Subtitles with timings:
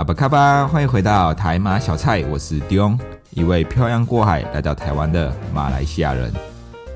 [0.00, 2.98] 阿巴卡巴，欢迎回到台马小菜，我是 Dion，
[3.32, 6.32] 一位漂洋过海来到台湾的马来西亚人。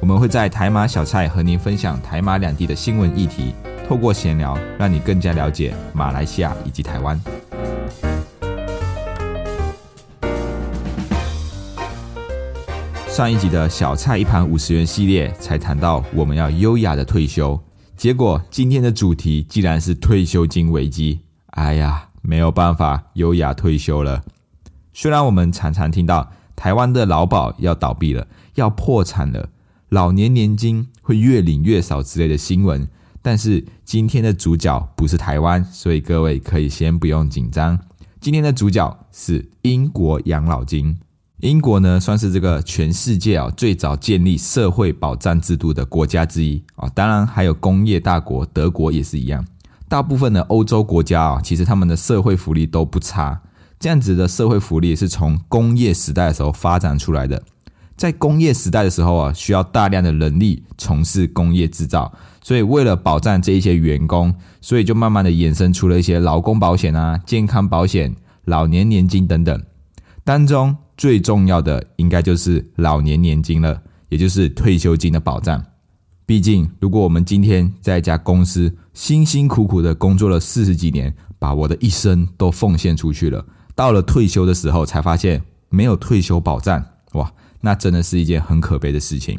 [0.00, 3.54] 我们会在台马小菜和您分享台马两地的新闻议题，
[3.86, 7.20] 透过闲聊，让你更加了解马来西亚以及台湾。
[13.06, 17.60] 上一集的小菜一盘五十元系列才谈到我们要优雅的退休，
[17.98, 21.20] 结果今天的主题竟然是退休金危机。
[21.50, 22.08] 哎呀！
[22.26, 24.24] 没有办法优雅退休了。
[24.94, 29.50] 虽然我们常常听到台湾的劳保要倒闭了、要破产了、
[29.90, 32.88] 老年年金会越领越少之类的新闻，
[33.20, 37.78] 但是今天的主角不是台湾，所以各位可以先不用紧张。
[38.20, 40.96] 今天的主角是英国养老金。
[41.40, 46.88] 英国呢，算是这个全世界啊最早建立社会保障制度的国家之一啊。
[46.94, 49.44] 当然，还有工业大国德国也是一样。
[49.94, 53.40] 大部分的欧洲国家啊，其实他们的社会福利都不差。
[53.78, 57.40] 这样子的社会福利是从工业时代的时候发展出来的。
[57.96, 68.12] 在工业时代的时候啊，需要大量的人力从事工业制造，所以为了保障这一些员工，所以就慢慢的衍生出了一些劳工保险啊、健康保险、
[68.46, 69.62] 老年年金等等。
[70.24, 75.64] 当中最重要的应该就是老年年金了，也就是退休金的保障。
[76.26, 83.44] 毕竟，如果我们今天在一家公司辛辛苦苦的工作了四十几年，把我的一生都奉献出去了，
[83.74, 89.38] 到了退休的时候才发现没有退休保障，哇，那真的是一件很可悲的事情。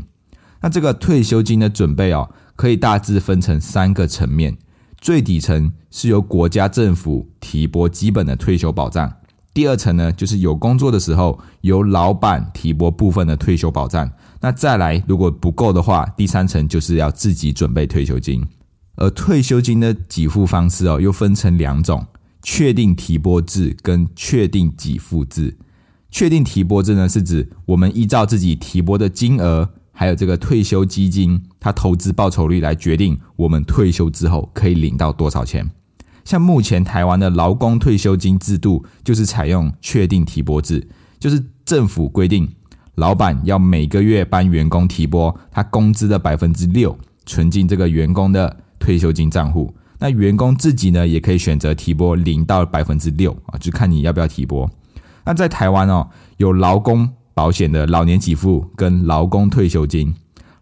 [0.61, 4.55] 那这个退休金的准备哦，可以大致分成三个层面：
[4.99, 9.09] 最底层是由国家政府提拨基本的退休保障；
[9.55, 14.11] 第二层呢，就是有工作的时候由老板提拨部分的退休保障。
[14.45, 18.45] 那再来，如果不够的话，第三层就是要自己准备退休金。
[18.95, 22.05] 而退休金的给付方式哦，又分成两种：
[22.43, 25.57] 确定提拨制跟确定给付制。
[26.11, 35.67] 确定提拨制呢，是指我们依照自己提拨的金额，还有这个退休基金它投资报酬率来决定我们退休之后可以领到多少钱。
[36.23, 42.47] 像目前台湾的劳工退休金制度，就是采用确定提拨制，就是政府规定。
[42.95, 54.69] 老板要每个月帮员工提拨他工资的百分之六存进这个员工的退休金账户，那员工自己呢也可以选择提拨零到百分之六啊，就看你要不要提拨。
[55.25, 56.07] 那在台湾哦，
[56.37, 60.13] 有劳工保险的老年给付跟劳工退休金，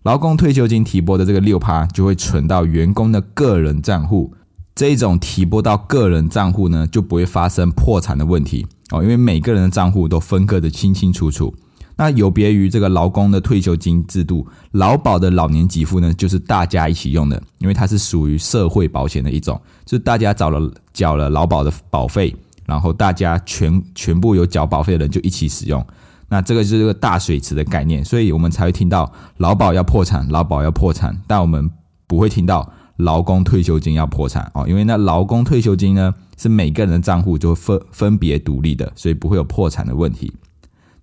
[0.04, 4.34] 劳工退休金提拨的这个六趴就会存到员工的个人账户，
[4.74, 11.54] 这种提拨到个人账户呢就不会发生破产的问题哦，因为每个人的账户都分割的清清楚楚。
[11.96, 25.86] 那有别于这个劳工的退休金制度，劳保的老年给付呢，就是大家一起用的，因为它是属于社会保险的一种，就是大家找了缴了劳保的保费，然后大家全全部有缴保费的人就一起使用。
[26.30, 31.70] 那这个就是个大水池的概念，所以我们才会听到劳保要破产，劳保要破产，但我们
[32.08, 32.68] 不会听到
[32.98, 40.34] 劳工退休金要破产哦，因为那劳工退休金呢是每个人的账户就分分别独立的，所以不会有破产的问题。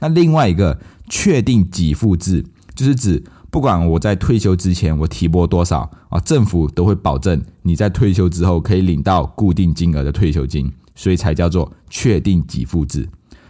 [0.00, 0.78] 那另外一个
[1.09, 2.44] 确定给付制，
[2.75, 13.09] 就是指不管我在退休之前我提拨多少啊，政府都会保证你在退休之后可以领到固定金额的退休金，所以才叫做确定给付制。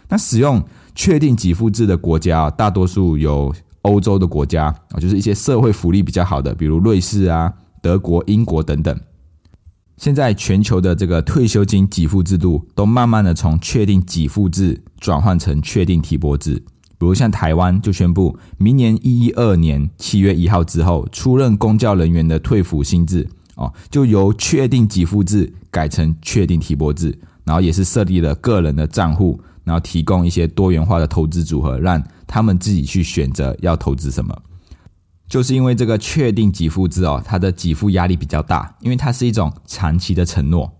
[0.09, 0.61] 那使用
[0.93, 3.53] 确定给付制的国家，大多数有
[3.83, 8.99] 欧洲的国家啊，就是一些社会福利比较好的，比如瑞士啊、德国、英国等等。
[9.97, 16.53] 现在全球的这个退休金给付制度都慢慢的从确定给付制转换成确定提拨制，
[16.97, 34.39] 比如像台湾就宣布，明年一一二年七月一号之后，出任公教人员的退抚薪制哦，就由确定给付制改成确定提拨制，然后也是设立了个人的账户，然后提供一些多元化的投资组合，让他们自己去选择要投资什么。
[35.27, 40.71] 就是因为这个确定给付制哦，它的给付压力比较大，因为它是一种长期的承诺。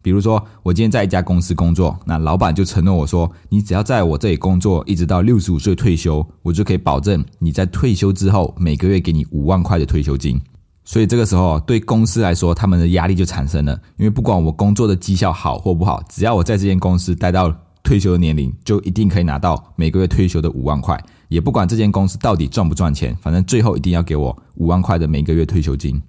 [0.00, 10.40] 比如说，我今天在一家公司工作，那老板就承诺我说，你只要在我这里工作，一直到六十五岁退休，我就可以保证你在退休之后每个月给你五万块的退休金。
[10.84, 20.98] 所以这个时候对公司来说，他们的压力就产生了，因为不管我工作的绩效好或不好，只要我在这间公司待到退休的年龄，就一定可以拿到每个月退休的五万块，
[21.28, 26.00] 也不管这间公司到底赚不赚钱，反正最后一定要给我五万块的每个月退休金。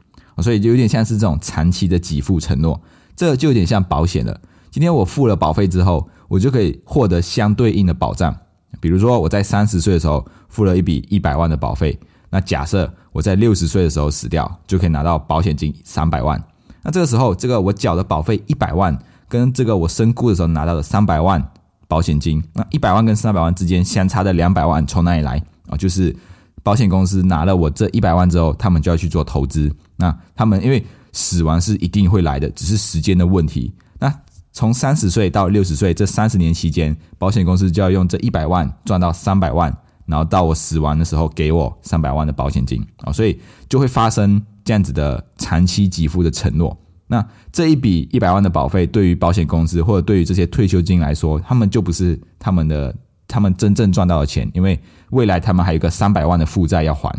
[0.41, 2.81] 所以就有点像是这种长期的给付承诺，
[3.19, 4.39] 这就有点像保险了。
[4.71, 8.33] 今天我付了保费之后，我就可以获得相对应的保障。
[8.79, 11.99] 比如说我在三十岁的时候付了一笔一百万的保费，
[12.29, 16.41] 那假设我在六十岁的时候死掉，就可以拿到保险金三百万。
[16.81, 21.45] 那这个时候，这个我缴的保费一百万，跟这个我身故的时候拿到的三百万
[21.89, 25.75] 保险金，那一百万跟三百万之间相差的两百万从哪里来啊？
[25.75, 26.15] 就是
[26.63, 29.69] 保险公司拿了我这一百万之后，他们就要去做投资。
[29.97, 30.81] 那他们因为
[31.19, 33.73] 死亡是一定会来的，只是时间的问题。
[33.99, 34.09] 那
[34.53, 39.75] 从三十岁到六十岁这三十年期间，保险公司就要用这一百万赚到三百万，
[40.05, 43.37] 然后到我死亡的时候给我三百万的保险金啊，所以
[43.67, 46.75] 就会发生这样子的长期给付的承诺。
[47.07, 52.95] 那这一笔一百万的保费，对于保险公司或者对于这些退休金来说，他们就不是他们的
[53.27, 54.79] 他们真正赚到的钱，因为
[55.09, 57.13] 未来他们还有个三百万的负债要还。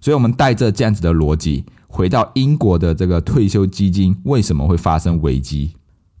[0.00, 1.64] 所以，我们带着这样子的逻辑。
[1.92, 5.76] 回到英国的这个退休基金为什么会发生危机？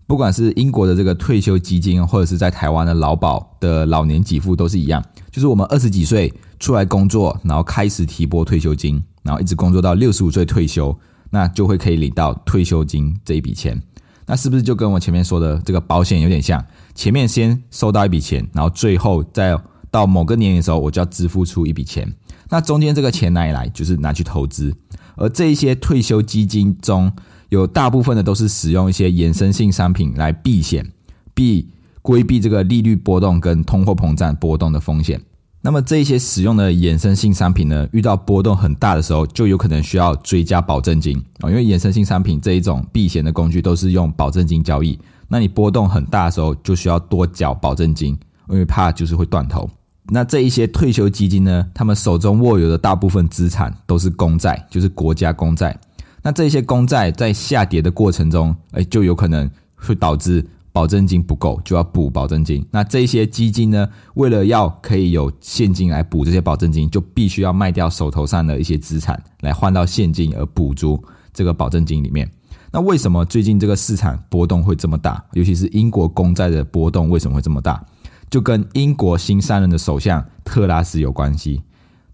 [0.06, 5.02] 不管是英国的这个退休基金，或者是在台湾的劳保的老年给付，都是一样。
[5.30, 6.30] 就是我们二十几岁
[6.60, 10.94] 出来工作，然后开始提拨退休金，然后一直工作到六十五岁退休，
[11.30, 13.80] 那就会可以领到退休金这一笔钱。
[14.26, 16.62] 那是不是就跟我前面说的这个保险有点像？
[16.94, 19.58] 前面先收到一笔钱，然后最后再
[19.90, 22.12] 到某个年龄的时候，我就要支付出一笔钱。
[22.50, 23.66] 那中间这个钱哪里来？
[23.70, 24.74] 就是拿去投资。
[25.16, 27.12] 而这一些退休基金中
[27.48, 30.90] 有大部分的都是使用一些衍生性商品来避险，
[31.34, 31.68] 避
[32.00, 35.20] 规避这个利率波动跟通货膨胀波动的风险。
[35.64, 41.48] 那么这一些使用的衍生性商品呢，遇到波动很大的时候，就有可能需要追加保证金啊。
[41.48, 44.98] 因为衍生性商品这一种避险的工具都是用保证金交易，
[45.28, 48.18] 那你波动很大的时候，就需要多缴保证金，
[48.48, 49.70] 因为怕就是会断头。
[50.06, 51.66] 那这一些退休基金呢？
[51.72, 55.78] 他们手中握有的大部分资产都是公债，就是国家公债。
[56.22, 62.66] 那这些公债在下跌的过程中，哎，就有可能会导致保证金不够，就要补保证金。
[62.70, 71.02] 那这些基金呢，为了要可以有现金来补这些保证金，就必须要卖掉手头上的一些资产来换到现金，而补足
[71.32, 72.28] 这个保证金里面。
[72.72, 75.22] 那为什么最近这个市场波动会这么大？
[75.32, 77.84] 尤其是英国公债的波动为什么会这么大？
[78.32, 81.62] 就跟英国新上任的首相特拉斯有关系。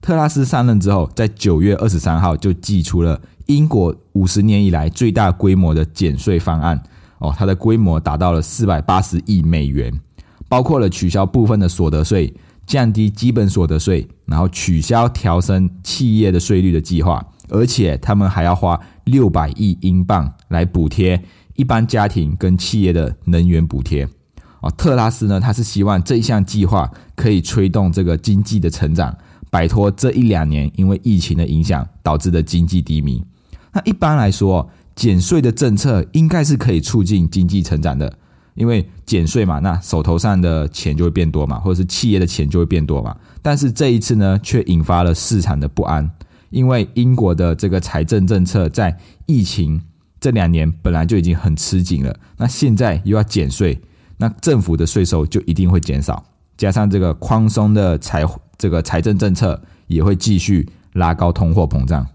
[0.00, 6.82] 特拉斯上任之后，在九月二十三号就寄出了英国五十年以来最大规模的减税方案。
[7.20, 9.93] 哦，它的规模达到了四百八十亿美元，
[10.49, 12.35] 包括了取消部分的所得税、
[12.67, 17.25] 降低基本所得税，然后取消调升企业的税率的计划。
[17.49, 21.23] 而且他们还要花六百亿英镑来补贴
[21.55, 24.09] 一般家庭跟企业的能源补贴。
[24.61, 29.17] 啊，特拉斯呢，他是希望这一项计划可以推动这个经济的成长，
[29.51, 33.25] 摆脱这一两年因为疫情的影响导致的经济低迷。
[33.73, 38.13] 那一般来说，减税的政策应该是可以促进经济成长的，
[38.55, 43.17] 因为减税嘛，那手头上的钱就会变多嘛，或者是企业的钱就会变多嘛。
[43.41, 46.11] 但是这一次呢，却引发了市场的不安，
[46.51, 49.81] 因为英国的这个财政政策在疫情
[50.19, 53.81] 这两年本来就已经很吃紧了，那现在又要减税。
[54.19, 56.23] 那政府的税收就一定会减少，
[56.57, 58.25] 加上这个宽松的财
[58.59, 62.07] 这个财政政策也会继续拉高通货膨胀，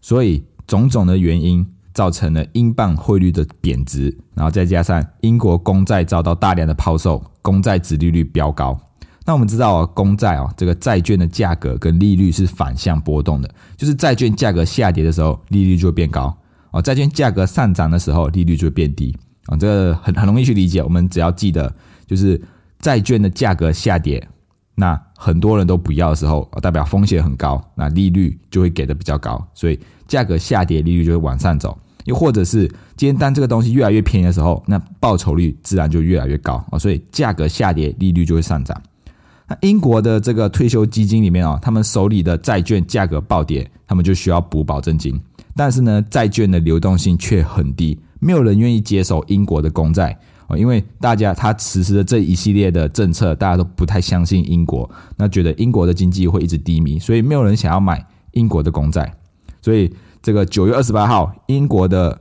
[0.00, 8.78] 所以种种的原因造成了英镑汇率的贬值，然后再加上英国公债遭到大量的抛售，公债殖利率飙高。
[9.26, 16.32] 那我们知道啊，公债啊这个债券的价格跟利率是反向波动的，就是债券价格下跌的时候，利率就会变高；
[16.70, 19.16] 哦，债券价格上涨的时候，利率就会变低。
[19.46, 20.82] 啊，这个很很容易去理解。
[20.82, 21.72] 我们只要记得，
[22.06, 22.40] 就是
[22.78, 24.26] 债券的价格下跌，
[24.74, 31.78] 那很多人都不要的时候，代表风险很高，那利率就会给的比较高，所以价格下跌，利率就会往上走。
[32.04, 32.66] 又或者是
[32.96, 38.80] 今天当这个东西越来越便宜的时候，那报酬率自然就越来越高啊，所以价格下跌，利率就会上涨。
[39.46, 45.20] 那英国的这个退休基金里面啊，他们手里的债券价格暴跌，他们就需要补保证金，
[45.54, 47.98] 但是呢，债券的流动性却很低。
[48.20, 59.12] 没有人愿意接手英国的公债哦，因为大家他实施的这一系列的政策，大家都不太相信英国，那觉得英国的经济会一直低迷，所以没有人想要买英国的公债。
[59.62, 62.20] 所以这个九月二十八号，英国的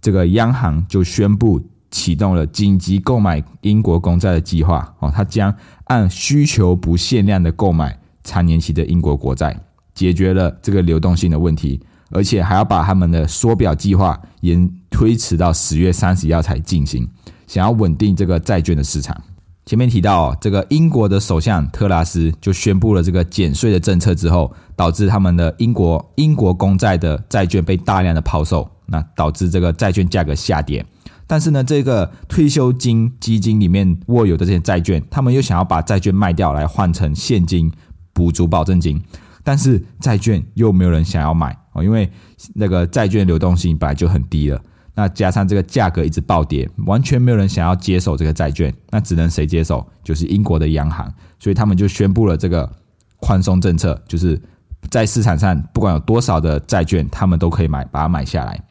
[0.00, 9.58] 这个央行就宣布启动了紧急购买英国公债的计划哦，它将按需求不限量的购买长年期的英国国债，
[9.94, 11.80] 解决了这个流动性的问题。
[12.12, 17.08] 而且还要把他们的缩表计划延推迟到十月三十一号才进行，
[17.46, 19.20] 想要稳定这个债券的市场。
[19.64, 30.84] 前面提到，这个英国的首相特拉斯就宣布了这个减税的政策之后，导致他们的英国英国公债的债券被大量的抛售，那导致这个债券价格下跌。
[31.28, 37.72] 但是呢，这个退休金基金里面握有的这些债券，他们又想要把债券卖掉来换成现金
[38.12, 39.00] 补足保证金，
[39.44, 42.10] 但是债券又没有人想要买哦，因为
[42.54, 44.60] 那个债券流动性本来就很低了。
[44.94, 49.86] 那加上这个价格一直暴跌，完全没有人想要接手这个债券，那只能谁接手？
[50.04, 52.70] 就是英国的央行，所以他们就宣布了这个
[53.16, 54.38] 宽松政策，就是
[54.90, 58.62] 在市场上不管有多少的债券，他们都可以买，把它买下来。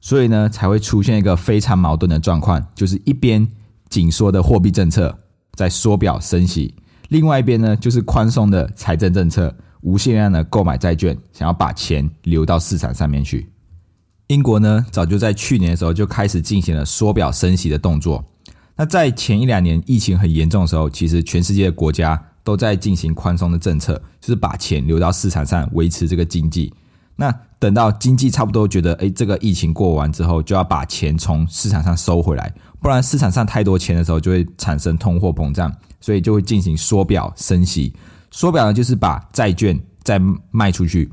[0.00, 3.46] 所以呢，才会出现一个非常矛盾的状况，就是一边
[3.88, 5.16] 紧缩的货币政策
[5.54, 6.74] 在缩表升息，
[7.08, 13.48] 另外一边呢就是宽松的财政政策，无限量的购买债券，想要把钱流到市场上面去。
[14.28, 18.24] 英国呢，早就在去年的时候就开始进行了缩表升息的动作。
[18.74, 26.72] 那在前一两年疫情很严重的时候，其实全世界的国家都在进行宽松的政策，就是把钱流到市场上维持这个经济。
[27.14, 35.70] 那等到经济差不多觉得，哎，这个疫情过完之后，就要把钱从市场上收回来，不然市场上太多钱的时候，就会产生通货膨胀，
[36.00, 37.92] 所以就会进行缩表升息。
[38.32, 40.20] 缩表呢，就是把债券再
[40.50, 41.08] 卖出去。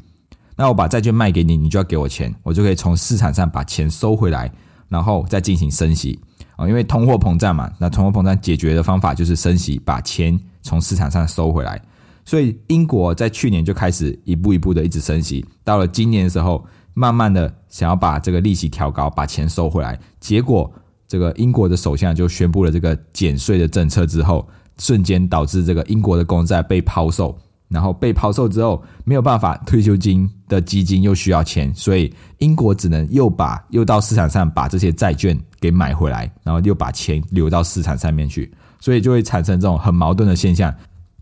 [0.55, 4.51] 那我把债券卖给你，你就要给我钱，我就可以从市场上把钱收回来，
[4.87, 6.19] 然后再进行升息
[6.55, 6.67] 啊。
[6.67, 11.79] 因为通货膨胀嘛，那通货膨胀解决的方法就是升息，把钱从市场上收回来。
[12.25, 19.99] 所以英国在去年就开始一步一步的一直升息，到了今年的时候，慢慢的想要把这个利息调高，把钱收回来。
[20.19, 20.71] 结果
[21.07, 24.47] 这个英国的首相就宣布了这个减税的政策之后，
[24.79, 27.37] 瞬间导致这个英国的公债被抛售。
[27.71, 40.73] 然后被抛售之后，没有办法，退休金的基金又需要钱，所以英国只能又把又到市场上把这些债券给买回来，然后又把钱流到市场上面去，所以就会产生这种很矛盾的现象，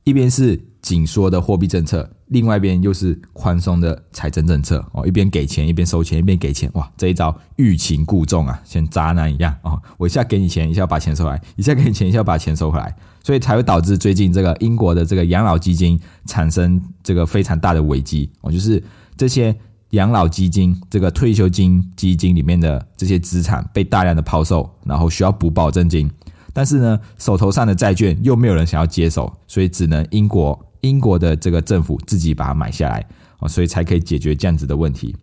[0.08, 2.10] 一边是紧缩的货币政策。
[2.28, 18.82] 另外一边又是宽松的财政政策哦，一边给钱一边收钱，一边给钱，哇，这一招欲擒故纵啊，像渣男一样哦，我一下给你钱，一下把钱收来，一下给你钱，一下把钱收回来，所以才会导致最近这个英国的这个养老基金产生这个非常大的危机哦，就是
[19.18, 19.54] 这些
[19.90, 26.10] 养老基金这个退休金基金里面的这些资产被大量的抛售，然后需要补保证金，
[26.58, 30.60] 但是呢，手头上的债券又没有人想要接手，所以只能英国。
[30.82, 33.06] 英国的这个政府自己把它买下来
[33.40, 35.16] 哦，所以才可以解决这样子的问题。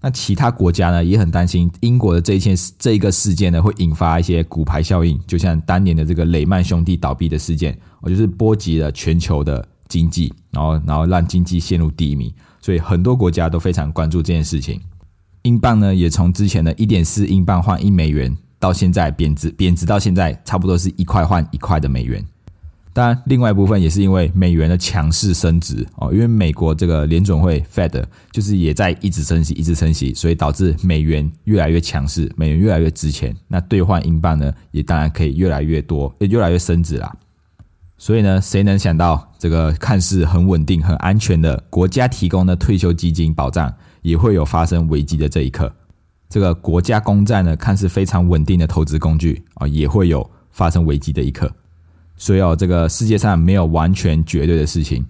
[0.00, 14.80] 那其他国家呢也很担心英国的这一件这一个事件呢会引发一些骨牌效应，就像当年的这个雷曼兄弟倒闭的事件，我就是波及了全球的经济，然后然后让经济陷入低迷，所以很多国家都非常关注这件事情。
[15.42, 22.24] 英镑呢也从之前的一点四英镑换一美元，到现在贬值贬值到现在差不多是一块换一块的美元。
[22.92, 33.34] 当然，另外一部分也是因为美元的强势升值哦，因为美国这个联准会 Fed 就是也在一直升息，一直升息，所以导致美元越来越强势，美元越来越值钱。
[33.46, 37.14] 那兑换英镑呢，也当然可以越来越多，也越来越升值啦。
[37.96, 45.72] 所以呢，谁能想到这个看似很稳定、很安全的国家提供的退休基金保障，也会有发生危机的这一刻？
[46.30, 51.52] 这个国家公债呢，看似非常稳定的投资工具啊，也会有发生危机的一刻。
[52.16, 55.04] 所以哦，这个世界上没有完全绝对的事情，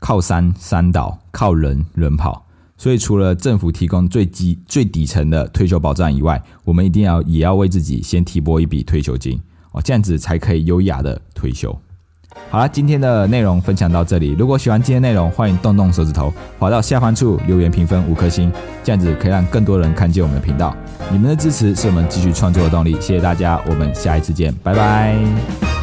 [0.00, 2.44] 靠山山倒，靠人人跑。
[2.76, 9.40] 所以除了政府提供最基最底层的退休保障以外，我们一定要也要为自己先提拨一笔退休金
[9.70, 11.78] 哦，这样子才可以优雅的退休。
[12.50, 14.36] 好了，今天的内容分享到这里。
[14.38, 18.52] 如果喜欢今天内容，欢迎动动手指头，滑到下方处留言评分五颗星，
[18.84, 20.74] 这样子可以让更多人看见我们的频道。
[21.10, 25.73] 你们的支持是我们继续创作的动力，谢谢大家，我们下一次见，拜拜。